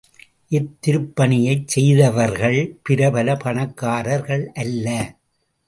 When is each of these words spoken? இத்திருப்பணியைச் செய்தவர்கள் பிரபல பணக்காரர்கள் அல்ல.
இத்திருப்பணியைச் 0.51 1.67
செய்தவர்கள் 1.67 2.57
பிரபல 2.83 3.35
பணக்காரர்கள் 3.35 4.51
அல்ல. 4.55 4.87